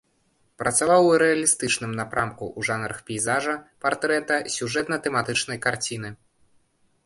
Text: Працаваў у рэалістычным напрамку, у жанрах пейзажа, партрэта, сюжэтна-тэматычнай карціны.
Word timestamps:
Працаваў 0.61 1.01
у 1.09 1.11
рэалістычным 1.23 1.91
напрамку, 1.99 2.49
у 2.61 2.65
жанрах 2.71 3.03
пейзажа, 3.11 3.55
партрэта, 3.87 4.35
сюжэтна-тэматычнай 4.57 5.59
карціны. 5.71 6.09